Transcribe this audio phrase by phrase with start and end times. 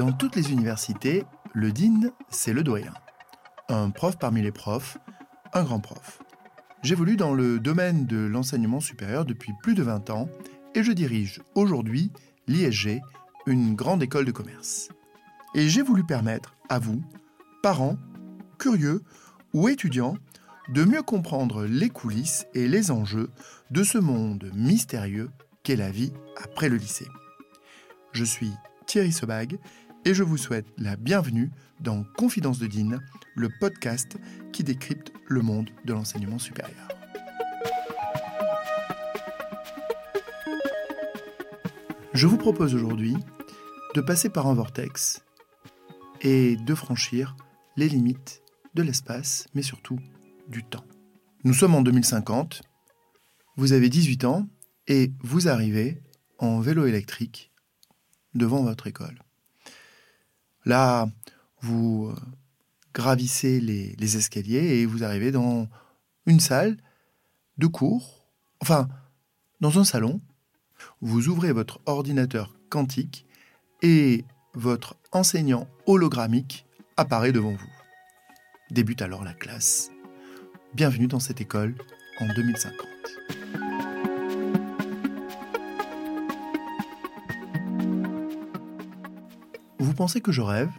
[0.00, 2.94] Dans toutes les universités, le DIN, c'est le doyen.
[3.68, 4.96] Un prof parmi les profs,
[5.52, 6.22] un grand prof.
[6.82, 10.30] J'évolue dans le domaine de l'enseignement supérieur depuis plus de 20 ans
[10.74, 12.12] et je dirige aujourd'hui
[12.46, 13.02] l'ISG,
[13.46, 14.88] une grande école de commerce.
[15.54, 17.02] Et j'ai voulu permettre à vous,
[17.62, 17.98] parents,
[18.58, 19.02] curieux
[19.52, 20.16] ou étudiants,
[20.70, 23.28] de mieux comprendre les coulisses et les enjeux
[23.70, 25.28] de ce monde mystérieux
[25.62, 27.08] qu'est la vie après le lycée.
[28.12, 28.50] Je suis
[28.90, 29.58] Thierry Sebag
[30.04, 31.50] et je vous souhaite la bienvenue
[31.80, 32.98] dans Confidence de Dean,
[33.36, 34.16] le podcast
[34.52, 36.88] qui décrypte le monde de l'enseignement supérieur.
[42.14, 43.16] Je vous propose aujourd'hui
[43.94, 45.22] de passer par un vortex
[46.22, 47.36] et de franchir
[47.76, 48.42] les limites
[48.74, 49.98] de l'espace, mais surtout
[50.48, 50.84] du temps.
[51.44, 52.62] Nous sommes en 2050,
[53.56, 54.48] vous avez 18 ans
[54.86, 56.02] et vous arrivez
[56.38, 57.52] en vélo électrique
[58.34, 59.18] devant votre école.
[60.64, 61.08] Là,
[61.60, 62.20] vous euh,
[62.94, 65.68] gravissez les, les, escaliers et vous arrivez dans
[66.26, 66.76] une salle
[67.58, 68.26] de cours,
[68.60, 68.88] enfin,
[69.60, 70.20] dans un salon.
[71.00, 73.26] Vous ouvrez votre ordinateur quantique
[73.82, 76.66] et votre enseignant hologrammique
[76.96, 77.70] apparaît devant vous.
[78.70, 79.90] Débute alors la classe.
[80.74, 81.74] Bienvenue dans cette école
[82.20, 82.86] en 2050.
[89.90, 90.70] Vous pensez que je rêve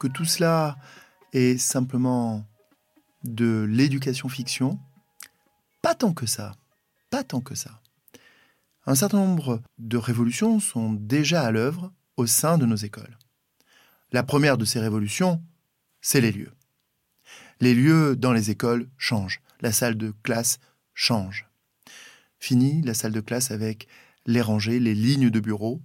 [0.00, 0.78] Que tout cela
[1.34, 2.46] est simplement
[3.24, 4.80] de l'éducation fiction?
[5.82, 6.54] Pas tant que ça.
[7.10, 7.82] Pas tant que ça.
[8.86, 13.18] Un certain nombre de révolutions sont déjà à l'œuvre au sein de nos écoles.
[14.12, 15.42] La première de ces révolutions,
[16.00, 16.54] c'est les lieux.
[17.60, 19.42] Les lieux dans les écoles changent.
[19.60, 20.58] La salle de classe
[20.94, 21.50] change.
[22.38, 23.88] Fini la salle de classe avec
[24.24, 25.82] les rangées, les lignes de bureaux.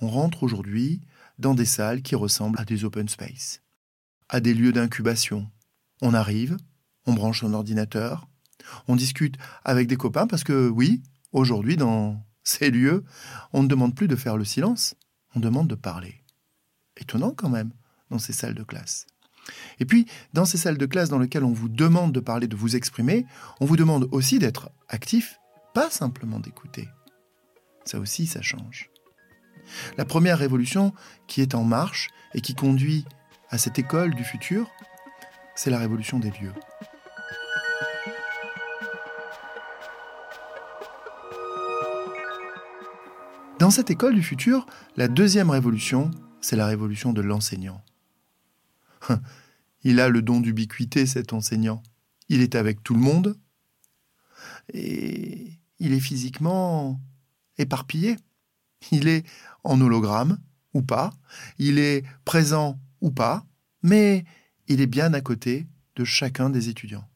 [0.00, 1.02] On rentre aujourd'hui
[1.42, 3.60] dans des salles qui ressemblent à des open space,
[4.30, 5.50] à des lieux d'incubation.
[6.00, 6.56] On arrive,
[7.04, 8.28] on branche son ordinateur,
[8.88, 13.04] on discute avec des copains parce que oui, aujourd'hui dans ces lieux,
[13.52, 14.94] on ne demande plus de faire le silence,
[15.34, 16.22] on demande de parler.
[16.96, 17.72] Étonnant quand même
[18.10, 19.06] dans ces salles de classe.
[19.80, 22.54] Et puis, dans ces salles de classe dans lesquelles on vous demande de parler, de
[22.54, 23.26] vous exprimer,
[23.60, 25.40] on vous demande aussi d'être actif,
[25.74, 26.88] pas simplement d'écouter.
[27.84, 28.91] Ça aussi, ça change.
[29.96, 30.92] La première révolution
[31.26, 33.04] qui est en marche et qui conduit
[33.50, 34.70] à cette école du futur,
[35.54, 36.54] c'est la révolution des lieux.
[43.58, 47.80] Dans cette école du futur, la deuxième révolution, c'est la révolution de l'enseignant.
[49.84, 51.82] Il a le don d'ubiquité, cet enseignant.
[52.28, 53.36] Il est avec tout le monde
[54.72, 57.00] et il est physiquement
[57.58, 58.16] éparpillé.
[58.90, 59.24] Il est
[59.64, 60.38] en hologramme
[60.74, 61.12] ou pas,
[61.58, 63.44] il est présent ou pas,
[63.82, 64.24] mais
[64.68, 65.66] il est bien à côté
[65.96, 67.06] de chacun des étudiants.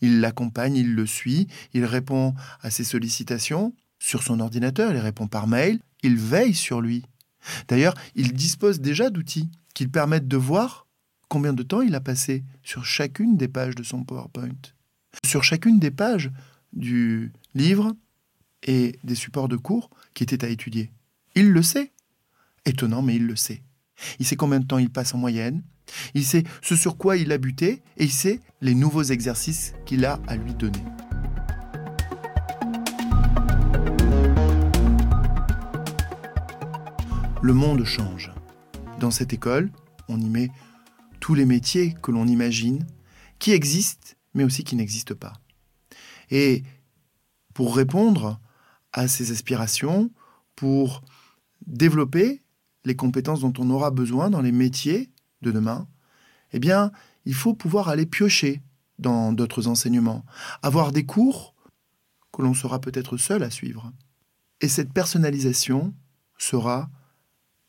[0.00, 5.28] Il l'accompagne, il le suit, il répond à ses sollicitations sur son ordinateur, il répond
[5.28, 7.04] par mail, il veille sur lui.
[7.68, 10.86] D'ailleurs, il dispose déjà d'outils qui permettent de voir
[11.28, 14.50] combien de temps il a passé sur chacune des pages de son PowerPoint,
[15.24, 16.30] sur chacune des pages
[16.72, 17.94] du livre
[18.64, 20.90] et des supports de cours qui étaient à étudier.
[21.34, 21.92] Il le sait.
[22.66, 23.62] Étonnant, mais il le sait.
[24.18, 25.62] Il sait combien de temps il passe en moyenne,
[26.14, 30.04] il sait ce sur quoi il a buté, et il sait les nouveaux exercices qu'il
[30.04, 30.82] a à lui donner.
[37.42, 38.32] Le monde change.
[38.98, 39.70] Dans cette école,
[40.08, 40.50] on y met
[41.20, 42.86] tous les métiers que l'on imagine,
[43.38, 45.32] qui existent, mais aussi qui n'existent pas.
[46.30, 46.62] Et
[47.54, 48.38] pour répondre
[48.92, 50.10] à ces aspirations,
[50.56, 51.02] pour
[51.66, 52.42] développer
[52.84, 55.10] les compétences dont on aura besoin dans les métiers
[55.42, 55.88] de demain,
[56.52, 56.90] eh bien,
[57.24, 58.62] il faut pouvoir aller piocher
[58.98, 60.24] dans d'autres enseignements,
[60.62, 61.54] avoir des cours
[62.32, 63.92] que l'on sera peut-être seul à suivre.
[64.60, 65.94] Et cette personnalisation
[66.38, 66.90] sera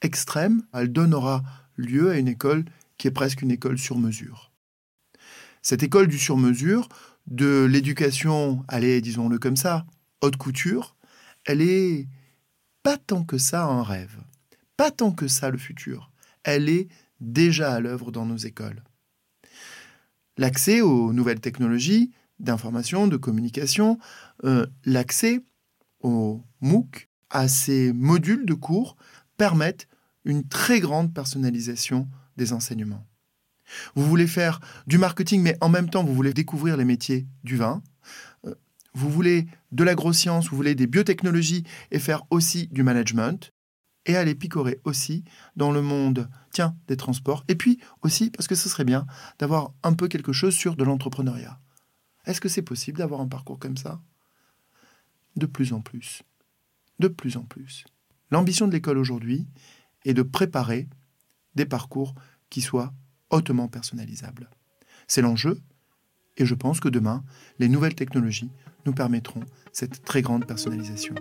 [0.00, 1.42] extrême, elle donnera
[1.76, 2.64] lieu à une école
[2.98, 4.52] qui est presque une école sur mesure.
[5.62, 6.88] Cette école du sur mesure,
[7.28, 9.86] de l'éducation, allez, disons-le comme ça,
[10.20, 10.96] haute couture,
[11.44, 12.08] elle est
[12.82, 14.16] pas tant que ça un rêve,
[14.76, 16.10] pas tant que ça le futur.
[16.44, 16.88] Elle est
[17.20, 18.82] déjà à l'œuvre dans nos écoles.
[20.38, 22.10] L'accès aux nouvelles technologies
[22.40, 23.98] d'information, de communication,
[24.44, 25.40] euh, l'accès
[26.00, 28.96] aux MOOC, à ces modules de cours,
[29.36, 29.88] permettent
[30.24, 33.06] une très grande personnalisation des enseignements.
[33.94, 37.56] Vous voulez faire du marketing, mais en même temps, vous voulez découvrir les métiers du
[37.56, 37.82] vin.
[38.94, 43.52] Vous voulez de l'agroscience, vous voulez des biotechnologies et faire aussi du management.
[44.06, 45.24] et aller picorer aussi
[45.56, 49.06] dans le monde, tiens, des transports, et puis aussi, parce que ce serait bien,
[49.38, 51.60] d'avoir un peu quelque chose sur de l'entrepreneuriat.
[52.26, 54.00] Est-ce que c'est possible d'avoir un parcours comme ça?
[55.36, 56.22] De plus en plus.
[56.98, 57.84] De plus en plus.
[58.30, 59.46] L'ambition de l'école aujourd'hui
[60.04, 60.88] est de préparer
[61.54, 62.14] des parcours
[62.50, 62.92] qui soient
[63.30, 64.50] hautement personnalisables.
[65.06, 65.60] C'est l'enjeu,
[66.36, 67.24] et je pense que demain,
[67.58, 68.50] les nouvelles technologies
[68.86, 69.40] nous permettront
[69.72, 71.14] cette très grande personnalisation.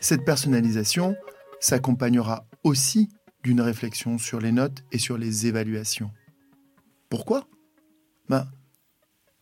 [0.00, 1.16] Cette personnalisation
[1.60, 3.10] s'accompagnera aussi
[3.42, 6.10] d'une réflexion sur les notes et sur les évaluations.
[7.08, 7.46] Pourquoi?
[8.28, 8.48] Ben,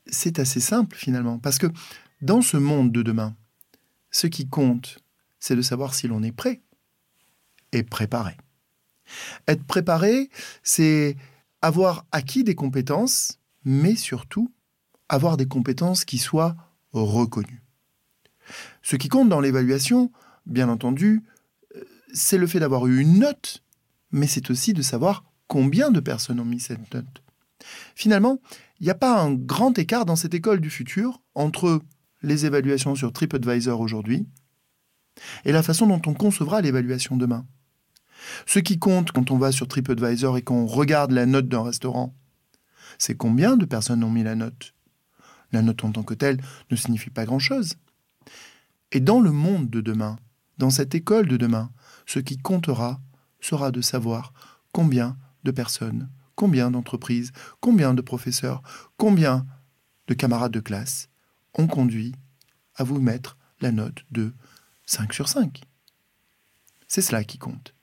[0.06, 1.67] C'est assez simple finalement, parce que
[2.23, 3.37] dans ce monde de demain,
[4.11, 4.99] ce qui compte,
[5.38, 6.62] c'est de savoir si l'on est prêt
[7.73, 8.37] et préparé.
[9.49, 10.31] Être préparé,
[10.62, 11.17] c'est
[11.62, 14.53] avoir acquis des compétences, mais surtout
[15.08, 16.56] avoir des compétences qui soient
[16.93, 17.62] reconnues.
[18.82, 20.12] Ce qui compte dans l'évaluation,
[20.47, 21.23] bien entendu,
[21.76, 21.82] euh,
[22.12, 23.62] c'est le fait d'avoir eu une note,
[24.12, 27.23] mais c'est aussi de savoir combien de personnes ont mis cette note.
[27.94, 28.38] Finalement,
[28.81, 31.81] il n'y a pas un grand écart dans cette école du futur entre
[32.23, 34.26] les évaluations sur TripAdvisor aujourd'hui
[35.44, 37.47] et la façon dont on concevra l'évaluation demain.
[38.44, 42.15] Ce qui compte quand on va sur TripAdvisor et qu'on regarde la note d'un restaurant,
[42.99, 44.75] c'est combien de personnes ont mis la note.
[45.53, 46.41] La note en tant que telle
[46.71, 47.75] ne signifie pas grand-chose.
[48.93, 50.17] Et dans le monde de demain,
[50.59, 51.71] dans cette école de demain,
[52.06, 53.00] ce qui comptera
[53.41, 54.33] sera de savoir
[54.73, 58.62] combien de personnes, combien d'entreprises, combien de professeurs,
[58.97, 59.47] combien
[60.09, 61.09] de camarades de classe
[61.55, 62.15] ont conduit
[62.75, 64.33] à vous mettre la note de
[64.87, 65.62] 5 sur 5.
[66.88, 67.75] C'est cela qui compte.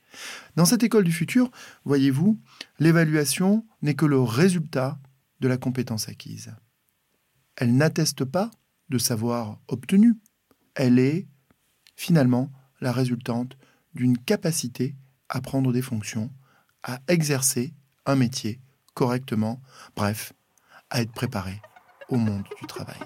[0.56, 1.50] Dans cette école du futur,
[1.84, 2.40] voyez-vous,
[2.78, 4.98] l'évaluation n'est que le résultat
[5.40, 6.54] de la compétence acquise.
[7.56, 8.50] Elle n'atteste pas
[8.88, 10.14] de savoir obtenu.
[10.74, 11.28] Elle est
[11.96, 12.50] finalement
[12.80, 13.56] la résultante
[13.94, 14.96] d'une capacité
[15.28, 16.30] à prendre des fonctions,
[16.82, 17.74] à exercer
[18.06, 18.60] un métier
[18.94, 19.60] correctement,
[19.96, 20.32] bref,
[20.90, 21.60] à être préparé
[22.08, 22.98] au monde du travail.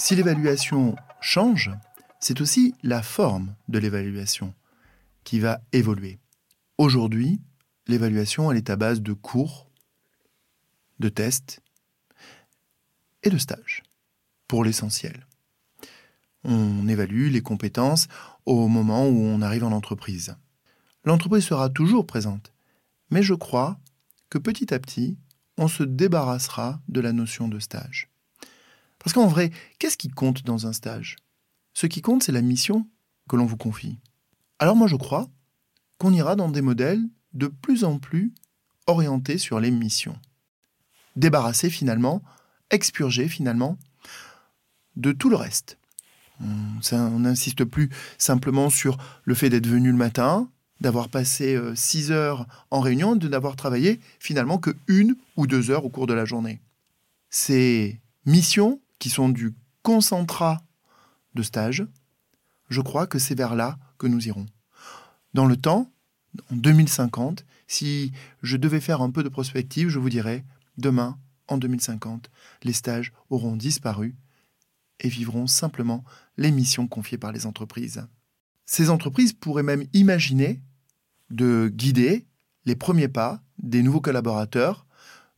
[0.00, 1.70] Si l'évaluation change,
[2.20, 4.54] c'est aussi la forme de l'évaluation
[5.24, 6.18] qui va évoluer.
[6.78, 7.42] Aujourd'hui,
[7.86, 9.70] l'évaluation elle est à base de cours
[11.00, 11.60] de tests
[13.24, 13.82] et de stages,
[14.48, 15.26] pour l'essentiel.
[16.44, 18.08] On évalue les compétences
[18.46, 20.34] au moment où on arrive en entreprise.
[21.04, 22.54] L'entreprise sera toujours présente,
[23.10, 23.78] mais je crois
[24.30, 25.18] que petit à petit,
[25.58, 28.09] on se débarrassera de la notion de stage.
[29.02, 31.16] Parce qu'en vrai, qu'est-ce qui compte dans un stage?
[31.74, 32.86] Ce qui compte, c'est la mission
[33.28, 33.98] que l'on vous confie.
[34.58, 35.28] Alors moi, je crois
[35.98, 37.02] qu'on ira dans des modèles
[37.32, 38.32] de plus en plus
[38.86, 40.18] orientés sur les missions
[41.16, 42.22] débarrasser finalement,
[42.70, 43.78] expurger finalement
[44.96, 45.78] de tout le reste.
[46.40, 50.48] On n'insiste plus simplement sur le fait d'être venu le matin,
[50.80, 55.70] d'avoir passé 6 euh, heures en réunion, de n'avoir travaillé finalement que une ou deux
[55.70, 56.60] heures au cours de la journée.
[57.28, 59.52] Ces missions qui sont du
[59.82, 60.62] concentrat
[61.34, 61.84] de stage,
[62.68, 64.46] je crois que c'est vers là que nous irons.
[65.34, 65.90] Dans le temps,
[66.52, 70.44] en 2050, si je devais faire un peu de prospective, je vous dirais
[70.78, 72.30] Demain, en 2050,
[72.62, 74.16] les stages auront disparu
[75.00, 76.04] et vivront simplement
[76.36, 78.06] les missions confiées par les entreprises.
[78.66, 80.62] Ces entreprises pourraient même imaginer
[81.30, 82.26] de guider
[82.66, 84.86] les premiers pas des nouveaux collaborateurs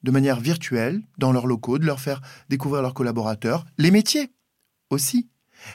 [0.02, 4.32] de manière virtuelle dans leurs locaux, de leur faire découvrir leurs collaborateurs, les métiers
[4.90, 5.28] aussi.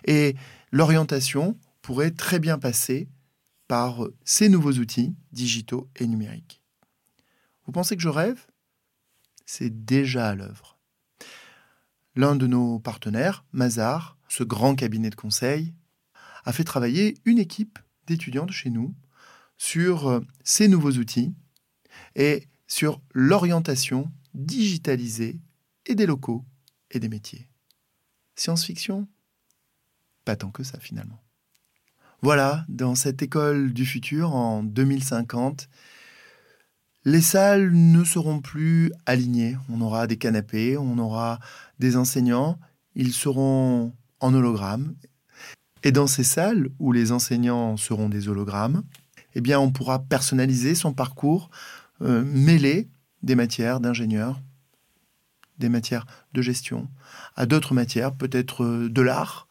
[0.06, 0.36] Et
[0.72, 3.08] l'orientation pourrait très bien passer
[3.68, 6.62] par ces nouveaux outils digitaux et numériques.
[7.66, 8.46] Vous pensez que je rêve?
[9.46, 10.78] C'est déjà à l'œuvre.
[12.16, 15.74] L'un de nos partenaires, Mazar, ce grand cabinet de conseil,
[16.46, 18.96] a fait travailler une équipe d'étudiants de chez nous
[19.58, 21.34] sur euh, ces nouveaux outils
[22.16, 25.40] et sur l'orientation digitalisée
[25.86, 26.46] et des locaux
[26.92, 27.50] et des métiers.
[28.36, 29.08] Science-fiction?
[30.26, 31.22] Pas tant que ça finalement.
[32.22, 35.70] Voilà, dans cette école du futur en 2050,
[37.06, 39.56] les salles ne seront plus alignées.
[39.70, 41.40] On aura des canapés, on aura
[41.80, 42.60] des enseignants.
[42.96, 44.96] Ils seront en hologramme.
[45.84, 48.84] Et dans ces salles où les enseignants seront des hologrammes,
[49.36, 51.50] eh bien, on pourra personnaliser son parcours,
[52.02, 52.90] euh, mêler
[53.24, 54.42] des matières d'ingénieur,
[55.58, 56.88] des matières de gestion,
[57.36, 59.48] à d'autres matières, peut-être euh, de l'art,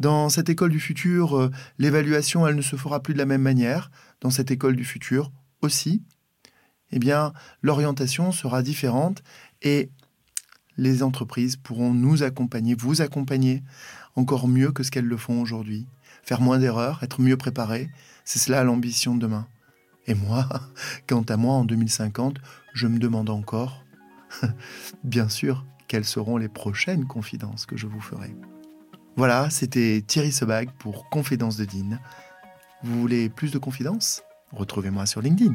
[0.00, 3.42] Dans cette école du futur, euh, l'évaluation, elle ne se fera plus de la même
[3.42, 3.90] manière.
[4.20, 6.02] Dans cette école du futur aussi,
[6.90, 9.22] eh bien, l'orientation sera différente
[9.60, 9.90] et
[10.76, 13.62] les entreprises pourront nous accompagner, vous accompagner
[14.16, 15.86] encore mieux que ce qu'elles le font aujourd'hui.
[16.22, 17.90] Faire moins d'erreurs, être mieux préparé,
[18.24, 19.46] c'est cela l'ambition de demain.
[20.06, 20.48] Et moi,
[21.08, 22.38] quant à moi, en 2050,
[22.74, 23.84] je me demande encore,
[25.04, 28.34] bien sûr, quelles seront les prochaines confidences que je vous ferai.
[29.16, 31.98] Voilà, c'était Thierry Sebag pour Confidence de Dean.
[32.82, 34.22] Vous voulez plus de confidences?
[34.52, 35.54] Retrouvez-moi sur LinkedIn.